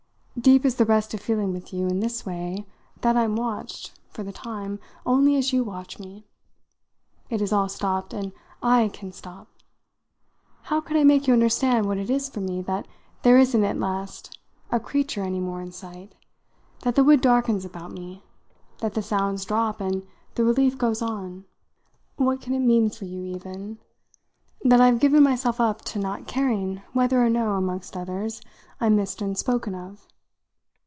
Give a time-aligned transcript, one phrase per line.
[0.39, 2.65] Deep is the rest of feeling with you, in this way,
[3.01, 6.25] that I'm watched, for the time, only as you watch me.
[7.29, 8.31] It has all stopped, and
[8.63, 9.49] I can stop.
[10.63, 12.87] How can I make you understand what it is for me that
[13.21, 14.39] there isn't at last
[14.71, 16.15] a creature any more in sight,
[16.79, 18.23] that the wood darkens about me,
[18.79, 20.01] that the sounds drop and
[20.33, 21.45] the relief goes on;
[22.15, 23.77] what can it mean for you even
[24.63, 28.41] that I've given myself up to not caring whether or no, amongst others,
[28.79, 30.07] I'm missed and spoken of?